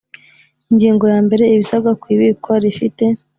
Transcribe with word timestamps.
Ingingo 0.71 1.03
yambere 1.13 1.43
Ibisabwa 1.53 1.91
ku 2.01 2.05
ibikwa 2.15 2.53
rifite 2.63 3.05